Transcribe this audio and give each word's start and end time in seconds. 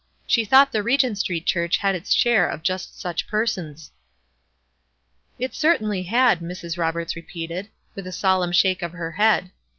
She 0.25 0.45
thought 0.45 0.71
the 0.71 0.79
Eegent 0.81 1.17
Street 1.19 1.45
Church 1.45 1.77
had 1.77 1.93
its 1.93 2.11
share 2.11 2.49
of 2.49 2.63
just 2.63 2.99
such 2.99 3.27
persons. 3.27 3.91
"It 5.37 5.53
certainly 5.53 6.01
had," 6.01 6.39
Mrs. 6.39 6.75
Roberts 6.75 7.15
repeated, 7.15 7.69
with 7.93 8.07
a 8.07 8.11
solemn 8.11 8.51
shake 8.51 8.81
of 8.81 8.93
her 8.93 9.11
head. 9.11 9.51